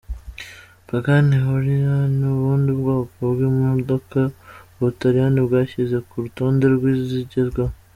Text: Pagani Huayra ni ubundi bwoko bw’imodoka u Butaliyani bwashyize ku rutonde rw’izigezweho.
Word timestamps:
Pagani 0.89 1.35
Huayra 1.43 1.97
ni 2.17 2.25
ubundi 2.33 2.71
bwoko 2.79 3.17
bw’imodoka 3.33 4.19
u 4.29 4.33
Butaliyani 4.83 5.39
bwashyize 5.47 5.97
ku 6.07 6.15
rutonde 6.23 6.65
rw’izigezweho. 6.75 7.73